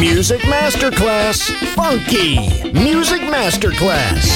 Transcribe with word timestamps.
Music 0.00 0.40
Masterclass 0.42 1.50
Funky 1.74 2.36
Music 2.72 3.20
Masterclass 3.22 4.28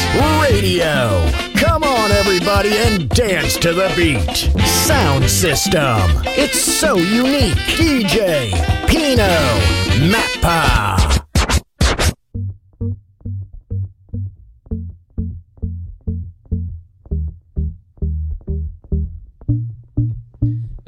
Radio. 0.43 1.31
Come 1.55 1.83
on, 1.83 2.11
everybody, 2.11 2.77
and 2.77 3.09
dance 3.09 3.57
to 3.59 3.73
the 3.73 3.93
beat. 3.97 4.37
Sound 4.67 5.29
system. 5.29 6.01
It's 6.25 6.61
so 6.61 6.97
unique. 6.97 7.57
DJ 7.77 8.51
Pino 8.87 9.25
Mappa. 10.09 10.97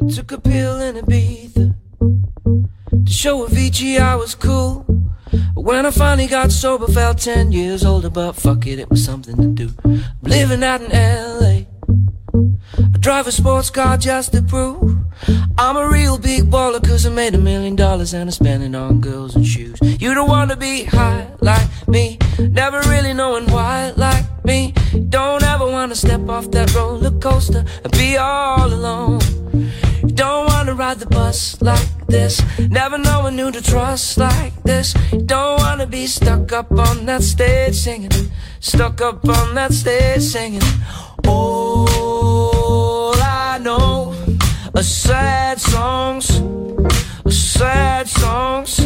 I 0.03 0.13
took 0.13 0.33
a 0.33 0.41
pill 0.41 0.77
and 0.77 0.99
a 0.99 1.07
to 1.07 1.50
show 3.11 3.47
Avicii 3.47 3.99
I 4.01 4.17
was 4.17 4.35
cool. 4.35 4.85
But 5.55 5.63
when 5.63 5.87
I 5.87 5.91
finally 5.91 6.27
got 6.27 6.51
sober, 6.51 6.87
felt 6.87 7.19
10 7.19 7.53
years 7.53 7.85
older, 7.85 8.11
but 8.11 8.33
fuck 8.33 8.67
it, 8.67 8.79
it 8.79 8.89
was 8.91 9.05
something 9.05 9.37
to 9.37 9.47
do. 9.49 9.71
I'm 9.85 10.03
living 10.23 10.63
out 10.63 10.81
in 10.81 10.91
LA. 10.91 11.67
I 12.79 12.99
drive 12.99 13.27
a 13.27 13.33
sports 13.33 13.71
car 13.71 13.97
just 13.97 14.33
to 14.33 14.43
prove 14.43 14.99
I'm 15.59 15.77
a 15.77 15.89
real 15.89 16.19
big 16.19 16.45
baller 16.51 16.83
cause 16.87 17.05
I 17.05 17.11
made 17.11 17.35
a 17.35 17.39
million 17.39 17.77
dollars 17.77 18.15
and 18.15 18.31
I 18.31 18.33
spent 18.33 18.63
it 18.63 18.75
on 18.75 19.01
girls 19.01 19.37
and 19.37 19.47
shoes. 19.47 19.79
You 19.83 20.15
don't 20.15 20.29
wanna 20.29 20.57
be 20.57 20.85
high 20.85 21.29
like 21.41 21.69
me, 21.89 22.19
never 22.39 22.81
really 22.89 23.13
knowing 23.13 23.47
why 23.51 23.93
like 23.97 24.25
me. 24.45 24.73
Don't 25.09 25.43
ever 25.43 25.67
wanna 25.67 25.95
step 25.95 26.29
off 26.29 26.51
that 26.53 26.75
roller 26.75 27.11
coaster 27.19 27.65
and 27.85 27.93
be 27.93 28.17
all 28.17 28.73
alone. 28.73 29.21
Don't 30.21 30.49
wanna 30.49 30.75
ride 30.75 30.99
the 30.99 31.07
bus 31.07 31.63
like 31.63 32.07
this, 32.07 32.43
never 32.59 32.99
knowing 32.99 33.39
who 33.39 33.51
to 33.51 33.63
trust 33.63 34.19
like 34.19 34.53
this. 34.65 34.93
Don't 35.25 35.59
wanna 35.63 35.87
be 35.87 36.07
stuck 36.07 36.53
up 36.53 36.71
on 36.73 37.07
that 37.07 37.23
stage 37.23 37.75
singing, 37.75 38.11
stuck 38.61 39.01
up 39.01 39.27
on 39.27 39.55
that 39.55 39.73
stage 39.73 40.21
singing. 40.21 40.61
All 41.27 43.15
I 43.17 43.61
know 43.63 44.15
are 44.75 44.83
sad 44.83 45.59
songs, 45.59 46.27
sad 47.35 48.07
songs. 48.07 48.79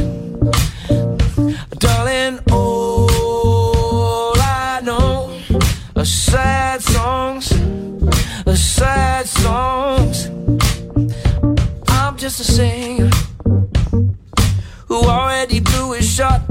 I'm 12.36 12.42
just 12.44 12.58
who 14.88 14.96
already 15.04 15.60
blew 15.60 15.92
his 15.92 16.12
shot. 16.12 16.42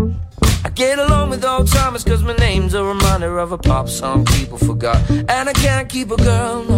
I 0.64 0.70
get 0.70 0.98
along 0.98 1.31
with 1.31 1.44
old 1.44 1.67
timers 1.67 2.06
cause 2.06 2.23
my 2.23 2.34
name's 2.38 2.73
a 2.73 2.81
reminder 2.81 3.38
of 3.38 3.52
a 3.52 3.58
pop 3.58 3.89
song 3.89 4.23
people 4.23 4.58
forgot. 4.58 4.98
And 5.10 5.49
I 5.49 5.52
can't 5.52 5.89
keep 5.89 6.10
a 6.11 6.16
girl, 6.16 6.64
no. 6.64 6.77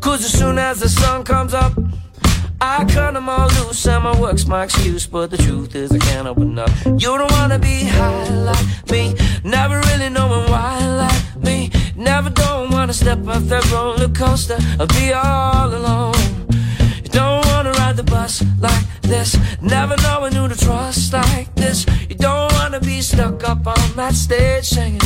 Cause 0.00 0.24
as 0.24 0.32
soon 0.32 0.56
as 0.56 0.80
the 0.80 0.88
sun 0.88 1.22
comes 1.24 1.52
up, 1.52 1.74
I 2.62 2.86
cut 2.86 3.12
them 3.12 3.28
all 3.28 3.48
loose 3.48 3.86
and 3.88 4.04
my 4.04 4.18
work's 4.18 4.46
my 4.46 4.64
excuse. 4.64 5.06
But 5.06 5.30
the 5.30 5.36
truth 5.36 5.74
is, 5.74 5.92
I 5.92 5.98
can't 5.98 6.26
open 6.26 6.58
up. 6.58 6.70
You 6.86 7.18
don't 7.18 7.30
wanna 7.32 7.58
be 7.58 7.84
high 7.84 8.28
like 8.30 8.90
me, 8.90 9.14
never 9.44 9.80
really 9.80 10.08
knowing 10.08 10.50
why 10.50 10.78
like 10.96 11.44
me. 11.44 11.70
Never 11.94 12.30
don't 12.30 12.70
wanna 12.70 12.94
step 12.94 13.18
off 13.28 13.42
that 13.44 13.70
roller 13.70 14.08
coaster 14.08 14.56
or 14.80 14.86
be 14.86 15.12
all 15.12 15.74
alone. 15.74 16.43
Don't 17.14 17.46
wanna 17.46 17.70
ride 17.78 17.96
the 17.96 18.02
bus 18.02 18.42
like 18.58 18.84
this, 19.02 19.36
never 19.62 19.96
knowing 20.02 20.32
who 20.32 20.48
to 20.48 20.56
trust 20.56 21.12
like 21.12 21.54
this. 21.54 21.86
You 22.08 22.16
don't 22.16 22.52
wanna 22.54 22.80
be 22.80 23.00
stuck 23.00 23.48
up 23.48 23.64
on 23.66 23.88
that 23.94 24.14
stage 24.14 24.64
singing, 24.64 25.00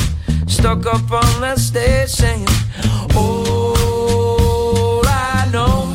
stuck 0.46 0.86
up 0.86 1.12
on 1.12 1.40
that 1.42 1.58
stage 1.58 2.08
singing. 2.08 2.48
All 3.14 5.02
I 5.06 5.48
know 5.52 5.94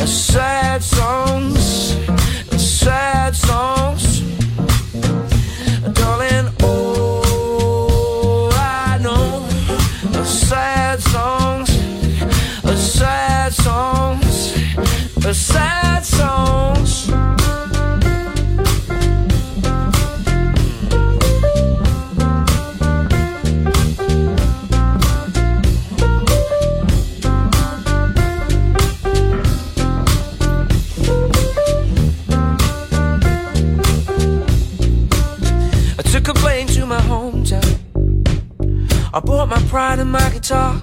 are 0.00 0.06
sad 0.06 0.80
songs, 0.82 1.96
sad 2.56 3.34
songs. 3.34 3.81
Sad 15.34 16.04
songs. 16.04 17.08
I 35.98 36.02
took 36.02 36.28
a 36.28 36.34
plane 36.34 36.66
to 36.68 36.84
my 36.84 37.00
hometown. 37.00 37.78
I 39.14 39.20
bought 39.20 39.48
my 39.48 39.60
pride 39.68 39.98
and 39.98 40.12
my 40.12 40.28
guitar. 40.30 40.78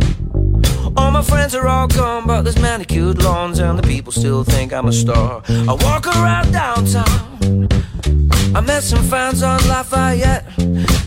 All 1.09 1.13
my 1.13 1.23
friends 1.23 1.55
are 1.55 1.67
all 1.67 1.87
gone, 1.87 2.27
but 2.27 2.43
there's 2.43 2.61
manicured 2.61 3.23
lawns 3.23 3.57
and 3.57 3.79
the 3.79 3.81
people 3.81 4.11
still 4.11 4.43
think 4.43 4.71
I'm 4.71 4.85
a 4.85 4.93
star. 4.93 5.41
I 5.49 5.73
walk 5.81 6.05
around 6.05 6.51
downtown. 6.51 7.67
I 8.53 8.61
met 8.61 8.83
some 8.83 9.01
fans 9.01 9.41
on 9.41 9.57
Lafayette. 9.67 10.45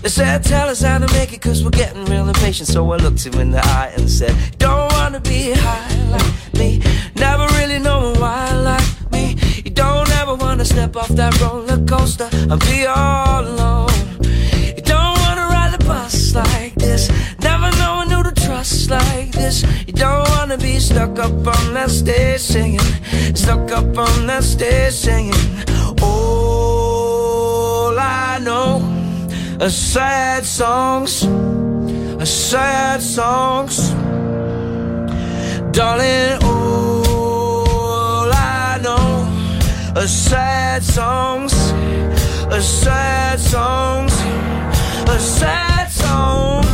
They 0.03 0.09
said, 0.09 0.43
Tell 0.43 0.69
us 0.69 0.83
how 0.83 0.99
to 0.99 1.07
make 1.15 1.33
it, 1.33 1.41
cause 1.41 1.63
we're 1.63 1.71
getting 1.71 2.05
real 2.07 2.27
impatient. 2.27 2.69
So 2.69 2.91
I 2.91 2.97
looked 2.97 3.25
him 3.25 3.35
in 3.35 3.53
the 3.53 3.65
eye 3.65 3.93
and 3.97 4.11
said, 4.11 4.35
Don't 4.59 4.93
wanna 4.95 5.21
be 5.21 5.53
high 5.55 6.11
like 6.11 6.55
me, 6.55 6.83
never 7.15 7.47
really 7.59 7.79
knowing 7.79 8.19
why 8.19 8.53
like 8.57 9.13
me. 9.13 9.37
You 9.65 9.71
don't 9.71 10.11
ever 10.17 10.35
wanna 10.35 10.65
step 10.65 10.97
off 10.97 11.11
that 11.11 11.41
roller 11.41 11.79
coaster 11.87 12.29
and 12.33 12.59
be 12.63 12.87
all 12.87 13.12
up 21.23 21.47
on 21.47 21.75
that 21.75 21.91
stage 21.91 22.41
singing, 22.41 22.81
stuck 23.35 23.71
up 23.71 23.97
on 23.97 24.27
that 24.27 24.43
stage 24.43 24.93
singing. 24.93 25.33
All 26.03 27.97
I 27.97 28.41
know 28.43 28.83
are 29.61 29.71
sad 29.71 30.45
songs, 30.45 31.25
are 31.25 32.27
sad 32.27 33.01
songs. 33.01 33.91
Darling, 35.71 36.43
all 36.43 38.31
I 38.33 38.81
know 38.83 39.29
are 39.97 40.09
sad 40.09 40.83
songs, 40.83 41.55
are 42.53 42.61
sad 42.61 43.39
songs, 43.39 44.13
are 45.09 45.21
sad 45.21 45.89
songs. 45.91 46.72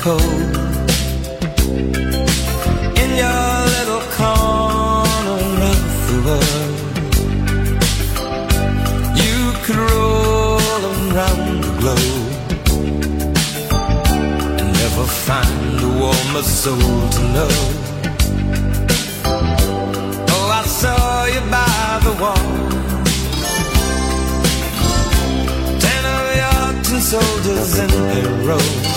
Cold 0.00 0.56
in 3.02 3.10
your 3.22 3.54
little 3.76 4.04
corner 4.18 5.70
of 5.72 5.82
the 6.08 6.18
world. 6.26 6.78
You 9.24 9.38
could 9.64 9.80
roll 9.92 10.82
around 10.94 11.60
the 11.66 11.72
globe 11.80 12.30
and 14.58 14.68
never 14.82 15.04
find 15.26 15.80
a 15.80 15.90
warmer 16.00 16.42
soul 16.42 16.98
to 17.16 17.22
know. 17.34 17.54
Oh, 20.34 20.48
I 20.60 20.62
saw 20.66 21.24
you 21.26 21.42
by 21.50 22.00
the 22.04 22.12
wall. 22.22 22.68
Soldiers 27.00 27.78
in 27.78 27.90
a 27.90 28.44
row 28.44 28.87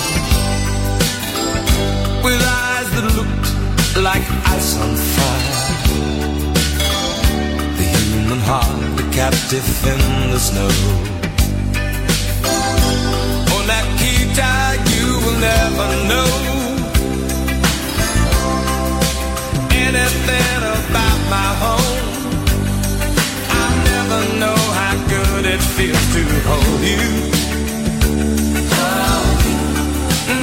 ice 4.46 4.78
on 4.84 4.96
fire. 5.16 5.58
The 7.78 7.84
human 7.84 8.40
heart, 8.50 9.00
a 9.00 9.06
captive 9.12 9.68
in 9.92 10.02
the 10.32 10.40
snow. 10.40 10.72
Oh, 13.54 13.62
Nikita, 13.72 14.52
you 14.94 15.06
will 15.24 15.40
never 15.52 15.88
know 16.10 16.30
anything 19.88 20.62
about 20.78 21.20
my 21.36 21.50
home. 21.64 22.00
I 23.64 23.66
never 23.92 24.22
know 24.42 24.60
how 24.80 24.96
good 25.14 25.46
it 25.46 25.62
feels 25.76 26.06
to 26.16 26.24
hold 26.50 26.82
you. 26.94 27.08
Oh, 28.84 29.24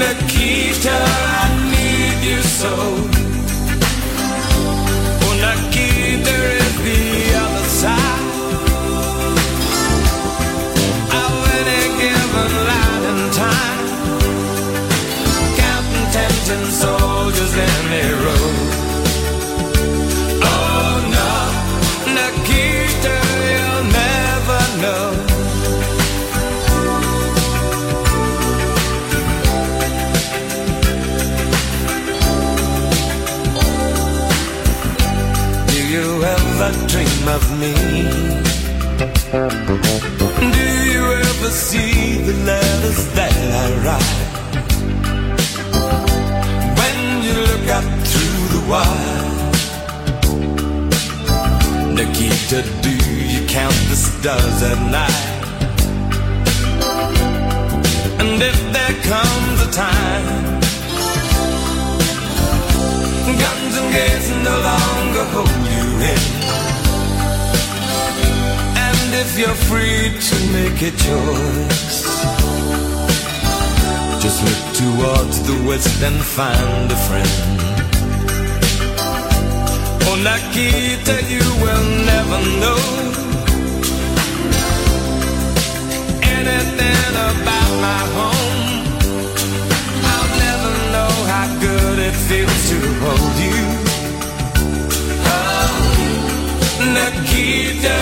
Nikita, 0.00 0.96
I 1.42 1.48
need 1.72 2.18
you 2.30 2.40
so. 2.42 3.27
Nikita 6.28 6.56
is 6.56 6.76
the 6.82 7.34
other 7.36 7.64
side 7.64 8.17
of 37.38 37.44
me? 37.62 37.74
Do 40.56 40.66
you 40.92 41.04
ever 41.30 41.50
see 41.66 42.22
the 42.28 42.36
letters 42.50 43.00
that 43.18 43.34
I 43.62 43.66
write? 43.84 44.20
When 46.78 46.96
you 47.26 47.34
look 47.50 47.66
up 47.78 47.88
through 48.10 48.42
the 48.54 48.62
wire, 48.70 49.28
Nikita, 51.98 52.60
do 52.86 52.94
you 53.34 53.40
count 53.56 53.80
the 53.90 53.98
stars 54.08 54.58
at 54.72 54.80
night? 54.98 55.28
And 58.20 58.42
if 58.50 58.58
there 58.74 58.96
comes 59.12 59.56
a 59.66 59.70
time 59.84 60.48
Guns 63.42 63.74
and 63.80 63.88
gates 63.92 64.28
no 64.48 64.54
longer 64.70 65.24
hold 65.34 65.62
you 65.74 65.86
in. 66.12 66.37
You're 69.38 69.54
free 69.70 70.10
to 70.28 70.36
make 70.52 70.82
a 70.82 70.90
choice, 70.90 72.02
just 74.20 74.38
look 74.42 74.62
towards 74.74 75.36
the 75.46 75.54
west 75.64 76.02
and 76.02 76.20
find 76.36 76.90
a 76.90 76.96
friend. 77.06 77.30
Oh, 80.08 80.16
Nikita, 80.26 81.16
you 81.34 81.44
will 81.62 81.86
never 82.12 82.38
know 82.62 82.82
anything 86.34 87.14
about 87.30 87.70
my 87.86 88.02
home. 88.18 88.62
I'll 90.14 90.30
never 90.46 90.72
know 90.94 91.14
how 91.32 91.46
good 91.60 91.98
it 92.08 92.16
feels 92.26 92.60
to 92.70 92.78
hold 93.02 93.36
you. 93.46 93.62
Oh, 95.30 95.70
Nikita, 96.96 97.96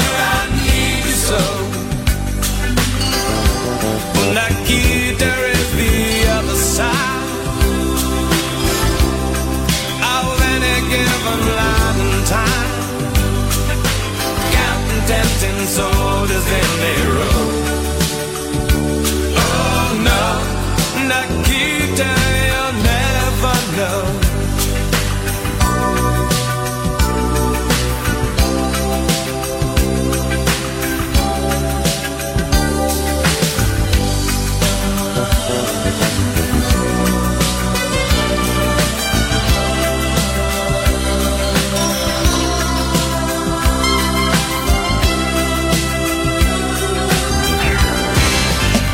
tempting 15.06 15.66
soldiers 15.66 16.46
in 16.46 16.80
their 16.80 17.12
row. 17.14 17.35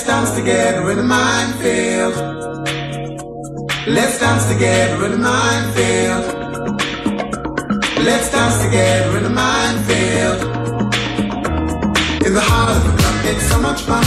Let's 0.00 0.08
dance 0.08 0.34
together 0.34 0.90
in 0.92 0.96
the 0.96 1.04
minefield. 1.04 2.14
Let's 3.86 4.18
dance 4.18 4.46
together 4.46 5.04
in 5.04 5.12
the 5.12 5.18
minefield. 5.18 6.24
Let's 8.02 8.30
dance 8.30 8.64
together 8.64 9.18
in 9.18 9.24
the 9.24 9.28
minefield. 9.28 10.40
In 12.24 12.32
the 12.32 12.40
heart 12.40 12.70
of 12.78 12.82
the 12.82 12.92
club, 12.96 13.24
it's 13.26 13.44
so 13.50 13.60
much 13.60 13.82
fun. 13.82 14.02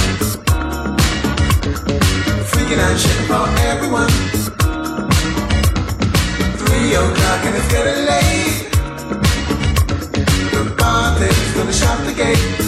Freaking 2.50 2.80
out 2.80 2.98
shit 2.98 3.28
for 3.30 3.48
everyone. 3.70 4.14
Three 6.58 6.96
o'clock 6.96 7.46
and 7.46 7.56
it's 7.56 7.70
getting 7.72 8.06
late. 8.14 8.66
The 10.54 10.62
bartender's 10.76 11.54
gonna 11.54 11.72
shut 11.72 12.00
the 12.08 12.14
gate. 12.14 12.64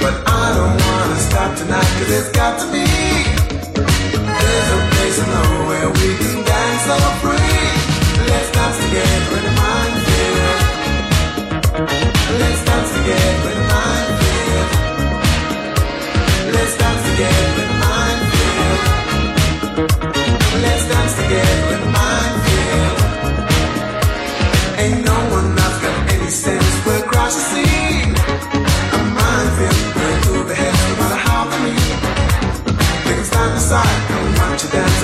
But 0.00 0.27
I 0.48 0.50
don't 0.54 0.80
wanna 0.80 1.18
stop 1.28 1.52
tonight, 1.58 1.90
cause 1.98 2.08
it's 2.08 2.30
got 2.30 2.58
to 2.58 2.66
be. 2.72 2.86
There's 4.40 4.70
a 4.72 4.80
place 4.96 5.20
I 5.20 5.26
know 5.28 5.68
where 5.68 5.92
we 5.92 6.16
can 6.16 6.40
dance 6.40 6.88
so 6.88 6.96
free. 7.20 7.68
Let's 8.32 8.48
dance 8.56 8.80
together 8.80 9.36
in 9.36 9.44
the 9.44 9.52
minefield. 9.60 10.60
Let's 12.40 12.64
dance 12.64 12.90
together 12.96 13.52
in 13.52 13.60
the 13.60 13.66
minefield. 13.76 14.68
Let's 16.54 16.74
dance 16.80 17.02
together 17.10 17.60
in 17.60 17.68
the 17.68 17.76
minefield. 17.84 18.80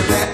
that. 0.02 0.33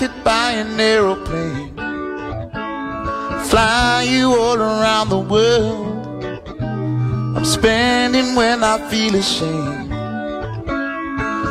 adopted 0.00 0.24
by 0.24 0.52
an 0.52 0.78
aeroplane. 0.78 1.74
Fly 3.48 4.06
you 4.08 4.28
all 4.28 4.58
around 4.58 5.08
the 5.08 5.18
world. 5.18 5.86
I'm 7.36 7.44
spending 7.44 8.34
when 8.34 8.62
I 8.62 8.78
feel 8.88 9.14
ashamed. 9.16 9.92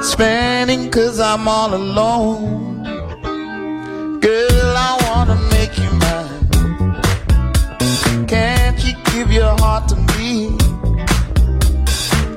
Spending 0.05 0.89
cause 0.91 1.19
I'm 1.19 1.47
all 1.47 1.73
alone. 1.73 2.83
Girl, 4.21 4.77
I 4.89 4.97
wanna 5.07 5.35
make 5.51 5.77
you 5.77 5.91
mine. 6.03 6.47
Can't 8.27 8.79
you 8.85 8.93
give 9.11 9.31
your 9.31 9.55
heart 9.59 9.87
to 9.89 9.95
me? 10.17 10.55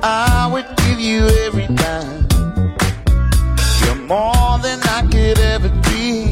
I 0.03 0.49
would 0.51 0.67
give 0.77 0.99
you 0.99 1.27
every 1.45 1.67
dime. 1.67 2.27
You're 3.81 4.01
more 4.07 4.57
than 4.61 4.79
I 4.83 5.07
could 5.11 5.39
ever 5.39 5.80
feel. 5.91 6.31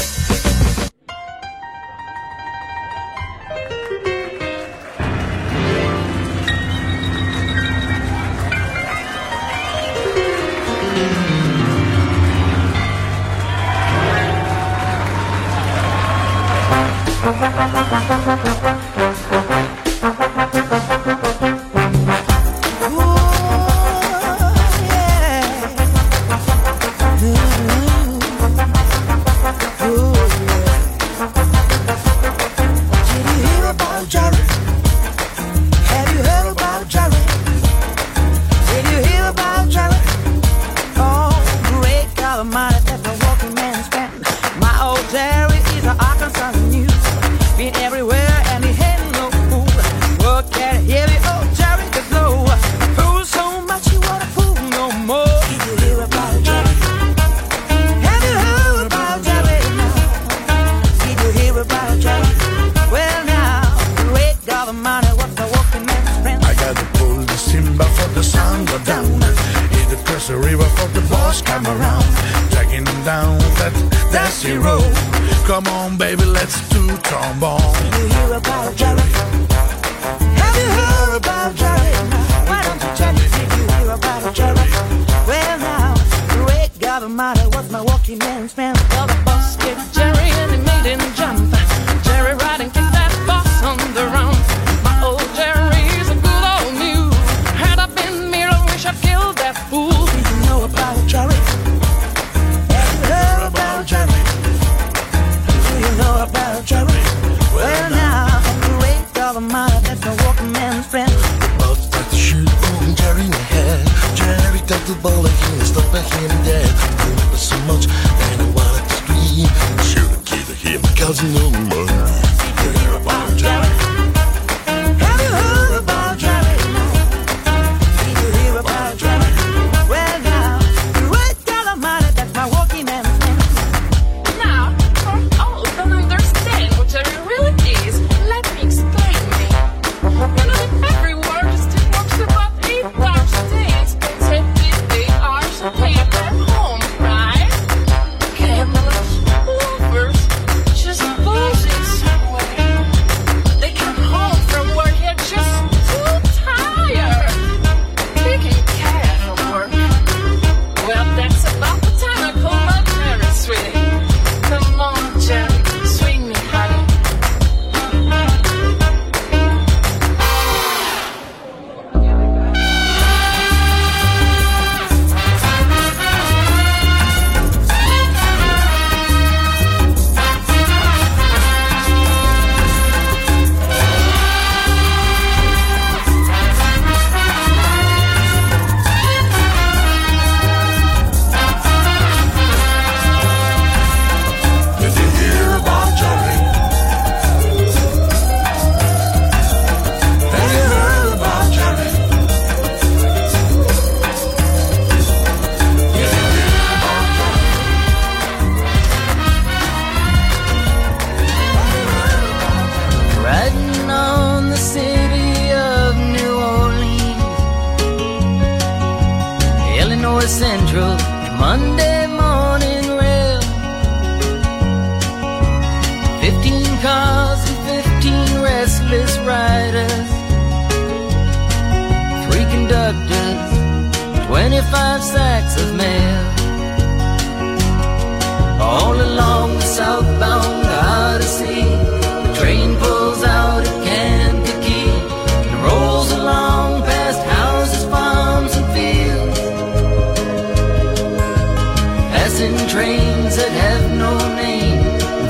trains 252.71 253.35
that 253.35 253.51
have 253.51 253.91
no 253.97 254.15
name, 254.33 254.79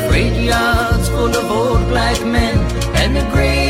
freight 0.08 0.46
yards 0.46 1.10
full 1.10 1.36
of 1.42 1.50
old 1.50 1.88
black 1.90 2.24
men 2.24 2.56
and 2.98 3.16
the 3.16 3.28
gray. 3.32 3.61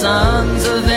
sons 0.00 0.64
of 0.66 0.89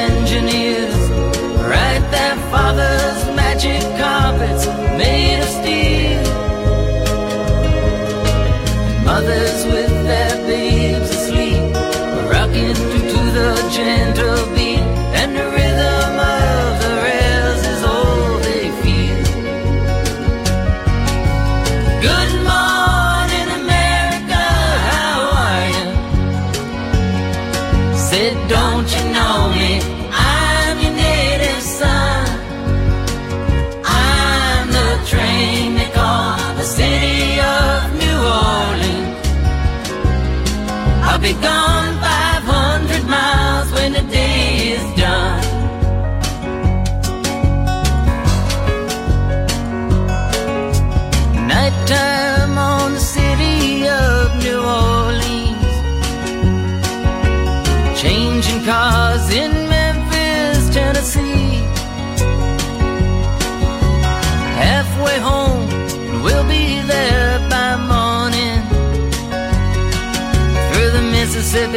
gone. 41.42 41.63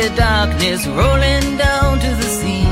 the 0.09 0.15
darkness 0.17 0.87
rolling 0.87 1.57
down 1.57 1.99
to 1.99 2.11
the 2.23 2.31
sea. 2.39 2.67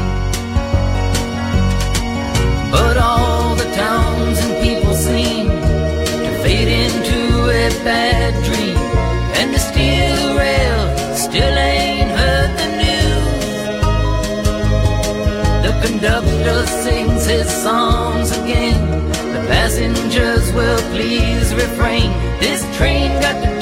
But 2.71 2.97
all 2.97 3.57
the 3.57 3.69
towns 3.75 4.39
and 4.45 4.55
people 4.63 4.95
seem 4.95 5.49
to 5.49 6.31
fade 6.43 6.69
into 6.69 7.19
a 7.63 7.69
bad 7.83 8.33
dream. 8.45 8.77
And 9.39 9.53
the 9.53 9.59
steel 9.59 10.37
rail 10.43 10.81
still 11.17 11.57
ain't 11.75 12.11
heard 12.21 12.51
the 12.63 12.69
news. 12.85 13.57
The 15.65 15.73
conductor 15.87 16.67
sings 16.83 17.27
his 17.27 17.51
songs 17.51 18.31
again. 18.39 18.81
The 19.35 19.43
passengers 19.49 20.53
will 20.53 20.83
please 20.93 21.53
refrain. 21.55 22.13
This 22.39 22.61
train 22.77 23.11
got 23.21 23.43
to 23.43 23.54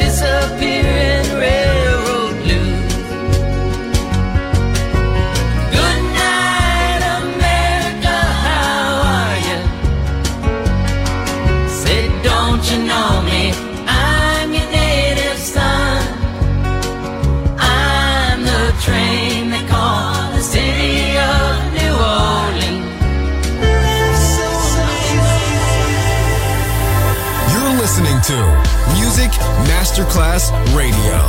Masterclass 29.93 30.51
Radio. 30.75 31.22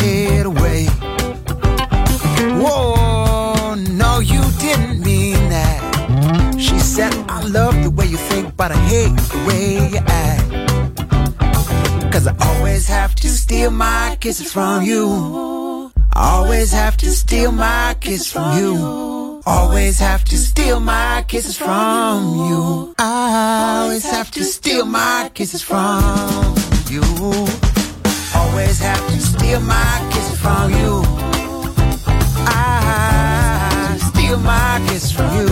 head 0.00 0.46
away. 0.46 0.86
Whoa, 2.60 3.74
no, 3.74 4.20
you 4.20 4.42
didn't 4.58 5.00
mean 5.00 5.48
that. 5.50 6.56
She 6.58 6.78
said, 6.78 7.12
I 7.28 7.42
love 7.42 7.82
the 7.82 7.90
way 7.90 8.06
you 8.06 8.16
think, 8.16 8.56
but 8.56 8.72
I 8.72 8.76
hate 8.92 9.16
the 9.32 9.44
way 9.46 9.88
you 9.94 10.00
act. 10.06 10.58
Cause 12.12 12.26
I 12.26 12.34
always 12.40 12.88
have 12.88 13.14
to 13.16 13.28
steal 13.28 13.70
my 13.70 14.16
kisses 14.20 14.52
from 14.52 14.82
you. 14.82 15.92
I 16.14 16.30
always 16.32 16.72
have 16.72 16.96
to 16.98 17.10
steal 17.10 17.52
my 17.52 17.94
kisses 18.00 18.32
from 18.32 18.58
you. 18.58 19.42
Always 19.46 19.98
have 20.00 20.24
to 20.24 20.36
steal 20.36 20.80
my 20.80 21.24
kisses 21.28 21.56
from 21.56 22.36
you. 22.48 22.94
I 22.98 23.82
always 23.82 24.04
have 24.04 24.30
to 24.32 24.44
steal 24.44 24.84
my 24.84 25.30
kisses 25.34 25.62
from 25.62 26.56
you 26.90 27.67
always 28.48 28.78
have 28.78 29.06
to 29.08 29.20
steal 29.20 29.60
my 29.60 30.08
kiss 30.12 30.36
from 30.40 30.70
you. 30.72 31.02
I 32.46 33.98
steal 34.08 34.38
my 34.38 34.84
kiss 34.88 35.12
from 35.12 35.30
you. 35.36 35.48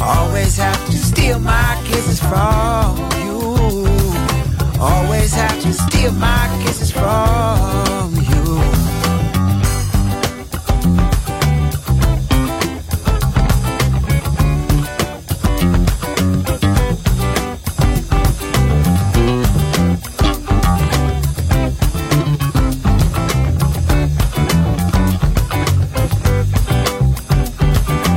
Always 0.00 0.56
have 0.58 0.84
to 0.86 0.92
steal 0.92 1.38
my 1.38 1.82
kisses 1.86 2.20
from 2.20 2.96
you. 3.20 3.86
Always 4.80 5.34
have 5.34 5.60
to 5.62 5.72
steal 5.72 6.12
my 6.12 6.62
kisses 6.62 6.90
from 6.90 7.90
you. 7.90 7.95